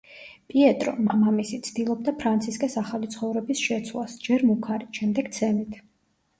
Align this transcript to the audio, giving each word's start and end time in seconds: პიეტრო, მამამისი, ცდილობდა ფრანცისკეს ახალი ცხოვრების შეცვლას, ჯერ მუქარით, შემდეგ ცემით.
პიეტრო, 0.51 0.93
მამამისი, 1.09 1.59
ცდილობდა 1.67 2.15
ფრანცისკეს 2.23 2.77
ახალი 2.83 3.11
ცხოვრების 3.19 3.63
შეცვლას, 3.69 4.19
ჯერ 4.27 4.49
მუქარით, 4.51 5.01
შემდეგ 5.03 5.33
ცემით. 5.41 5.81